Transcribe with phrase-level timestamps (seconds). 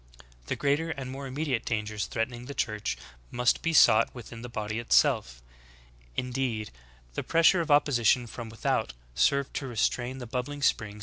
[0.47, 2.97] The greater and more im mediate dangers threatening the Church
[3.29, 5.43] must be sought within the body itself.
[6.15, 6.71] Indeed,
[7.13, 10.65] the pressure of opposition from without served to restrain the bubbling springs of in cMilner,
[10.65, 10.99] "Church History," Cent.